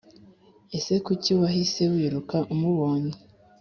Ese 0.77 0.93
kuki 1.05 1.31
wahise 1.41 1.81
wiruka 1.93 2.37
umubonye 2.53 3.13